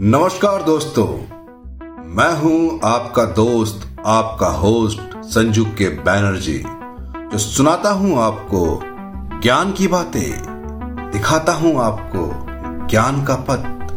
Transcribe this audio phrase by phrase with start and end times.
[0.00, 1.06] नमस्कार दोस्तों,
[2.04, 6.62] मैं हूँ आपका दोस्त, आपका होस्ट संजू के बैनर्जी,
[7.32, 8.80] जो सुनाता हूँ आपको
[9.40, 10.32] ज्ञान की बातें,
[11.12, 12.46] दिखाता हूँ आपको
[12.86, 13.90] ज्ञान का पथ।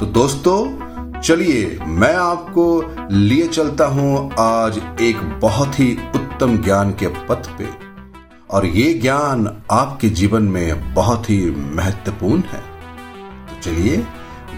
[0.00, 7.06] तो दोस्तों, चलिए मैं आपको लिए चलता हूँ आज एक बहुत ही उत्तम ज्ञान के
[7.06, 7.68] पथ पे।
[8.50, 12.69] और ये ज्ञान आपके जीवन में बहुत ही महत्वपूर्ण है।
[13.62, 13.96] चलिए,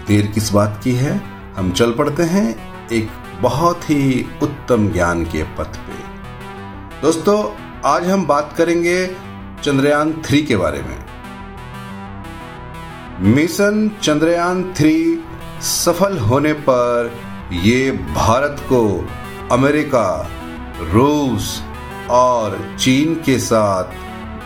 [0.07, 1.21] देर किस बात की है?
[1.55, 3.09] हम चल पड़ते हैं एक
[3.41, 6.03] बहुत ही उत्तम ज्ञान के पथ पे।
[7.01, 7.51] दोस्तों,
[7.85, 9.07] आज हम बात करेंगे
[9.63, 11.03] चंद्रयान थ्री के बारे में।
[13.19, 15.23] मिशन चंद्रयान थ्री
[15.61, 17.17] सफल होने पर
[17.51, 19.09] ये भारत को
[19.51, 20.29] अमेरिका,
[20.81, 21.63] रूस
[22.09, 23.83] और चीन के साथ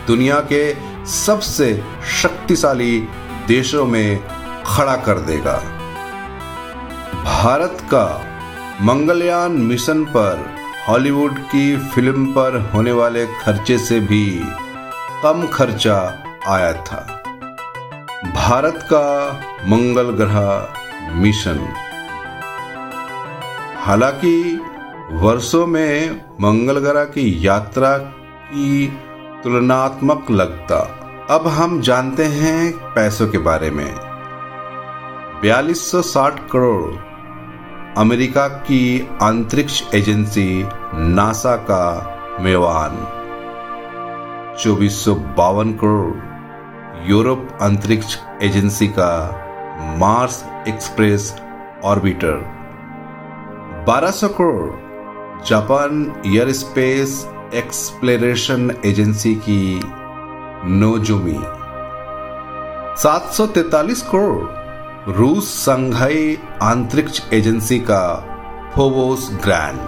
[0.06, 1.84] दुनिया के सबसे
[2.22, 3.08] शक्तिशाली
[3.48, 4.37] देशों में
[4.68, 5.62] खड़ा कर देगा।
[7.24, 8.24] भारत का
[8.80, 10.46] मंगलयान मिशन पर
[10.88, 14.40] हॉलीवुड की फ़िल्म पर होने वाले खर्चे से भी
[15.22, 17.22] कम खर्चा आया था।
[18.34, 20.68] भारत का मंगल ग्रह
[21.14, 21.68] मिशन।
[23.78, 24.60] हालाँकि
[25.12, 28.98] वर्षों में मंगल ग्रह की यात्रा की
[29.44, 30.94] तुलनात्मक लगता।
[31.30, 34.07] अब हम जानते हैं पैसों के बारे में।
[35.44, 36.94] 4260 करोड़
[37.98, 41.84] अमेरिका की अंतरिक्ष एजेंसी नासा का
[42.40, 42.96] मेवान।
[44.60, 46.16] चौबीस करोड़
[47.10, 49.12] यूरोप अंतरिक्ष एजेंसी का
[49.98, 51.36] Mars express
[51.84, 52.34] orbiter.
[53.88, 56.22] 1200 crore Japan
[56.52, 59.80] aerospace exploration agency की
[60.64, 61.40] नोजुमी।
[62.98, 64.57] 743 करोड़
[65.08, 68.00] रूस संघाई अंतरिक्ष एजेंसी का
[68.74, 69.78] फोवोस ग्रैंड।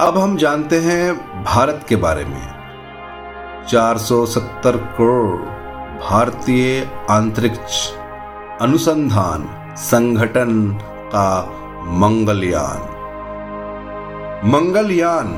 [0.00, 2.46] अब हम जानते हैं भारत के बारे में।
[3.68, 5.40] 470 करोड़
[6.00, 6.80] भारतीय
[7.10, 7.92] अंतरिक्ष
[8.60, 10.78] अनुसंधान संगठन
[11.12, 11.42] का
[11.86, 12.80] मंगलयान।
[14.48, 15.28] मंगलयान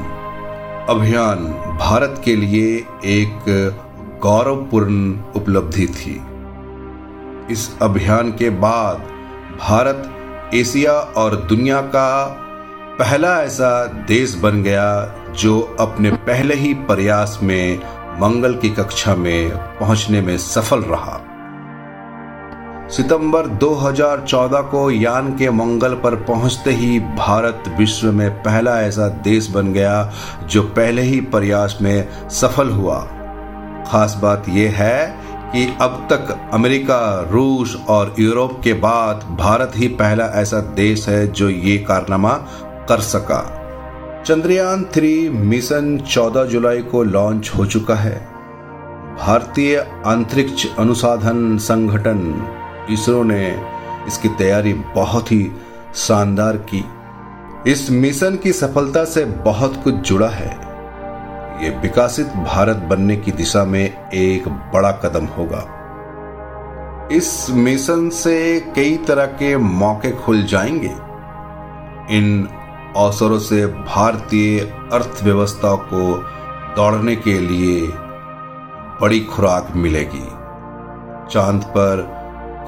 [0.89, 1.37] अभियान
[1.79, 3.45] भारत के लिए एक
[4.23, 6.21] गौरवपूर्ण उपलब्धि थी।
[7.51, 8.97] इस अभियान के बाद
[9.61, 10.11] भारत,
[10.55, 12.25] एशिया और दुनिया का
[12.99, 17.79] पहला ऐसा देश बन गया जो अपने पहले ही प्रयास में
[18.21, 21.21] मंगल की कक्षा में पहुँचने में सफल रहा।
[22.89, 29.51] सितंबर 2014 को यान के मंगल पर पहुँचते ही भारत विश्व में पहला ऐसा देश
[29.51, 33.01] बन गया जो पहले ही प्रयास में सफल हुआ।
[33.87, 39.89] खास बात यह है कि अब तक अमेरिका, रूस और यूरोप के बाद भारत ही
[39.89, 42.33] पहला ऐसा देश है जो ये कारनामा
[42.89, 43.55] कर सका।
[44.27, 48.29] चंद्रयान थ्री मिशन 14 जुलाई को लॉन्च हो चुका है।
[49.21, 49.77] भारतीय
[50.07, 52.49] अंतरिक्ष अनुसाधन संगठन
[52.91, 53.65] इसरो ने
[54.07, 55.53] इसकी तैयारी बहुत ही
[55.95, 56.85] शानदार की।
[57.71, 60.68] इस मिशन की सफलता से बहुत कुछ जुड़ा है।
[61.63, 65.75] ये विकासित भारत बनने की दिशा में एक बड़ा कदम होगा।
[67.13, 70.97] इस मिशन से कई तरह के मौके खुल जाएँगे।
[72.17, 72.49] इन
[72.97, 74.61] अवसरों से भारतीय
[74.93, 76.15] अर्थव्यवस्था को
[76.77, 77.89] दौड़ने के लिए
[79.01, 80.29] बड़ी खुराक मिलेगी।
[81.33, 82.19] चाँद पर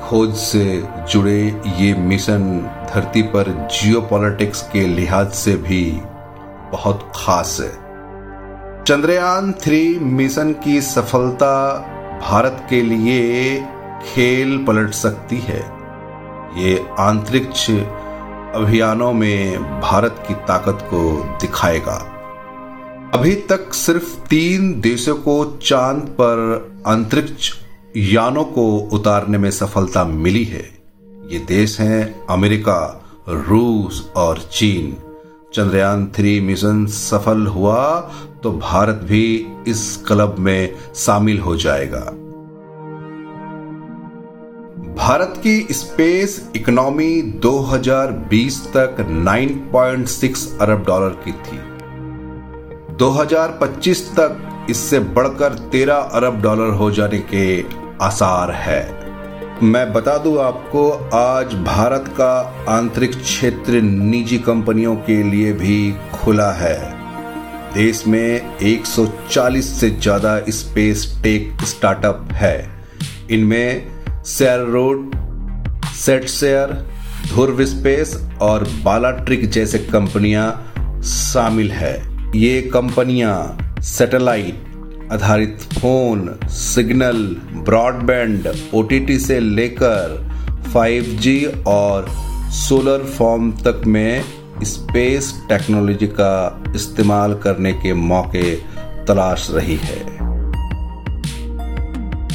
[0.09, 2.61] खोज से जुड़े ये मिशन
[2.95, 6.01] धरती पर जियो के लिहाज से भी
[6.73, 7.90] बहुत खास है।
[8.91, 11.79] चंद्रयान थ्री मिशन की सफलता
[12.31, 13.61] भारत के लिए
[14.07, 15.61] खेल पलट सकती है।
[16.57, 17.71] ये अंतरिक्ष
[18.55, 21.95] अभियानों में भारत की ताकत को दिखाएगा।
[23.15, 27.53] अभी तक सिर्फ़ तीन देशों को चाँद पर अंतरिक्ष
[27.97, 30.79] यानों को उतारने में सफलता मिली है।
[31.27, 35.10] ये देश हैं अमेरिका, रूस और चीन।
[35.55, 38.01] चंद्रयान थ्री मिशन सफल हुआ
[38.43, 42.01] तो भारत भी इस क्लब में शामिल हो जाएगा।
[44.97, 51.59] भारत की स्पेस इकोनॉमी 2020 तक 9.6 अरब डॉलर की थी।
[52.97, 57.65] 2025 तक इससे बढ़कर 13 अरब डॉलर हो जाने के
[58.05, 59.00] आसार है।
[59.63, 62.33] मैं बता दूँ आपको, आज भारत का
[62.69, 66.79] आंतरिक क्षेत्र निजी कंपनियों के लिए भी खुला है।
[67.75, 72.57] देश में 140 से ज़्यादा स्पेस टेक स्टार्टअप है।
[73.31, 75.15] इनमें सेर रोड,
[75.97, 76.73] सेट सेयर
[77.27, 81.95] ध्रुव स्पेस और बालाट्रिक जैसे कंपनियाँ शामिल है।
[82.37, 84.70] ये कंपनियाँ सैटेलाइट
[85.13, 87.17] आधारित फ़ोन, सिग्नल,
[87.65, 90.13] ब्रॉडबैंड ओटीटी से लेकर
[90.73, 92.07] 5G और
[92.51, 94.23] सोलर फॉर्म तक में
[94.65, 98.55] स्पेस टेक्नोलॉजी का इस्तेमाल करने के मौके
[99.07, 99.99] तलाश रही है।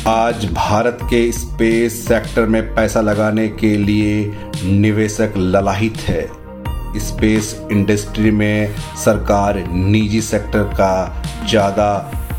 [0.08, 4.34] आज भारत के स्पेस सेक्टर में पैसा लगाने के लिए
[4.64, 6.28] निवेशक ललाहित है।
[7.00, 8.76] स्पेस इंडस्ट्री में
[9.06, 11.90] सरकार निजी सेक्टर का ज़्यादा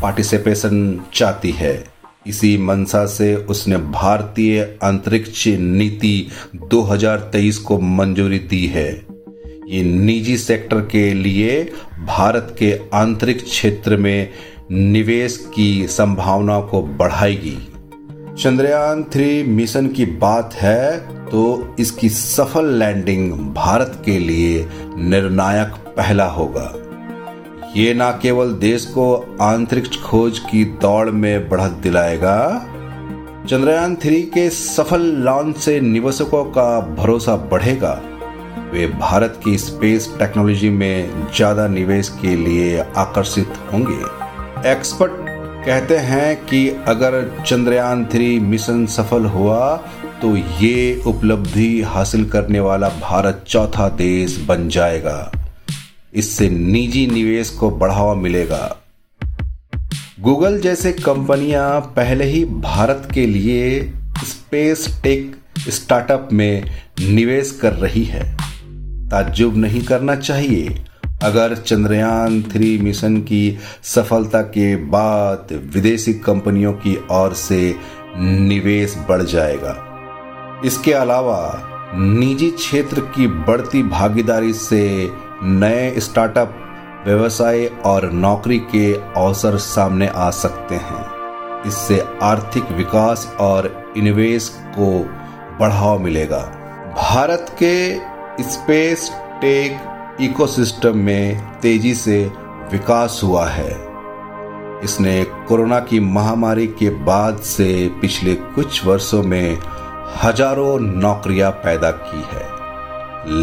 [0.01, 1.83] पार्टिसिपेशन चाहती है।
[2.27, 6.27] इसी मंशा से उसने भारतीय अंतरिक्ष नीति
[6.65, 8.89] 2023 को मंजूरी दी है।
[9.67, 11.61] ये निजी सेक्टर के लिए
[12.07, 14.29] भारत के आंतरिक क्षेत्र में
[14.71, 17.57] निवेश की संभावना को बढ़ाएगी।
[18.39, 20.97] चंद्रयान थ्री मिशन की बात है
[21.29, 24.67] तो इसकी सफल लैंडिंग भारत के लिए
[24.97, 26.73] निर्णायक पहला होगा।
[27.77, 29.03] ये न केवल देश को
[29.41, 32.37] आंतरिक खोज की दौड़ में बढ़त दिलाएगा,
[33.49, 37.93] चंद्रयान थ्री के सफल लॉन्च से निवेशकों का भरोसा बढ़ेगा।
[38.73, 45.11] वे भारत की स्पेस टेक्नोलॉजी में ज़्यादा निवेश के लिए आकर्षित होंगे। एक्सपर्ट
[45.65, 49.75] कहते हैं कि अगर चंद्रयान थ्री मिशन सफल हुआ
[50.21, 55.31] तो ये उपलब्धि हासिल करने वाला भारत चौथा देश बन जाएगा।
[56.13, 58.77] इससे निजी निवेश को बढ़ावा मिलेगा।
[60.19, 63.93] गूगल जैसे कंपनियाँ पहले ही भारत के लिए
[64.23, 68.37] स्पेस टेक स्टार्टअप में निवेश कर रही है।
[69.09, 70.85] ताज्जुब नहीं करना चाहिए।
[71.23, 77.75] अगर चंद्रयान थ्री मिशन की सफलता के बाद विदेशी कंपनियों की ओर से
[78.19, 79.83] निवेश बढ़ जाएगा।
[80.65, 85.09] इसके अलावा निजी क्षेत्र की बढ़ती भागीदारी से
[85.43, 86.55] नए स्टार्टअप,
[87.05, 91.05] व्यवसाय और नौकरी के अवसर सामने आ सकते हैं।
[91.67, 94.49] इससे आर्थिक विकास और इनिवेश
[94.79, 94.99] को
[95.59, 96.39] बढ़ावा मिलेगा।
[96.97, 97.95] भारत के
[98.43, 99.09] स्पेस
[99.41, 102.31] टेक इकोसिस्टम में तेज़ी से
[102.71, 103.87] विकास हुआ है।
[104.83, 109.57] इसने कोरोना की महामारी के बाद से पिछले कुछ वर्षों में
[110.23, 112.45] हज़ारों नौकरियाँ पैदा की है।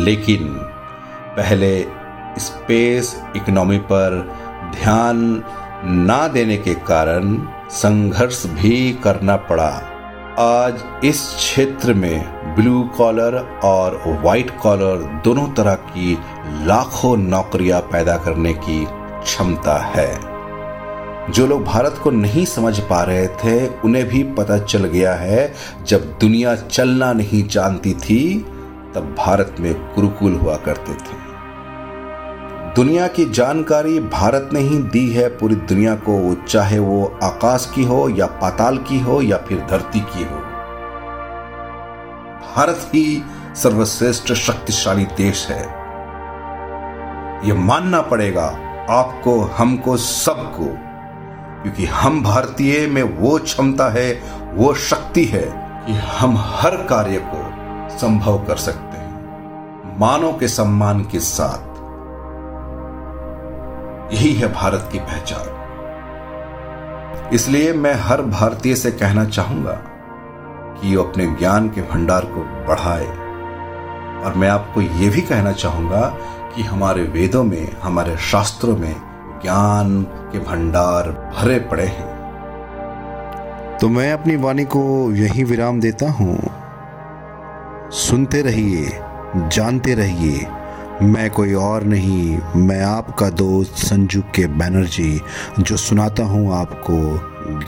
[0.05, 0.70] लेकिन
[1.36, 1.86] पहले
[2.38, 4.34] स्पेस इकोनॉमी पर
[4.75, 5.44] ध्यान
[5.84, 7.38] ना देने के कारण
[7.70, 9.82] संघर्ष भी करना पड़ा।
[10.38, 16.19] आज इस क्षेत्र में ब्लू कॉलर और व्हाइट कॉलर दोनों तरह की
[16.66, 20.20] लाखों नौकरियाँ पैदा करने की क्षमता है।
[21.32, 25.54] जो लोग भारत को नहीं समझ पा रहे थे, उन्हें भी पता चल गया है,
[25.87, 28.38] जब दुनिया चलना नहीं जानती थी,
[28.94, 31.24] तब भारत में गुरुकुल हुआ करते थे।
[32.76, 37.85] दुनिया की जानकारी भारत ने ही दी है पूरी दुनिया को, चाहे वो आकाश की
[37.85, 40.37] हो या पाताल की हो या फिर धरती की हो।
[42.56, 43.23] भारत ही
[43.55, 45.62] सर्वश्रेष्ठ शक्तिशाली देश है।
[47.49, 48.47] यह मानना पड़ेगा
[48.91, 50.67] आपको, हमको, सबको,
[51.62, 54.23] क्योंकि हम भारतीय में वो क्षमता है,
[54.55, 55.47] वो शक्ति है
[55.87, 57.50] कि हम हर कार्य को
[57.99, 59.14] संभव कर सकते हैं।
[60.00, 61.74] मानव के सम्मान के साथ।
[64.14, 65.61] यही है भारत की पहचान।
[67.33, 69.73] इसलिए मैं हर भारतीय से कहना चाहूँगा
[70.80, 73.06] कि वो अपने ज्ञान के भंडार को बढ़ाए।
[74.25, 76.16] और मैं आपको यह भी कहना चाहूँगा
[76.56, 78.94] कि हमारे वेदों में, हमारे शास्त्रों में
[79.42, 82.14] ज्ञान के भंडार भरे पड़े हैं।
[83.80, 86.38] तो मैं अपनी वाणी को यही विराम देता हूँ।
[87.90, 89.00] सुनते रहिए,
[89.37, 90.47] जानते रहिए
[91.02, 95.20] मैं कोई और नहीं, मैं आपका दोस्त संजू के बैनर्जी,
[95.60, 96.94] जो सुनाता हूँ आपको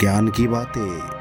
[0.01, 1.16] ज्ञान की बातें।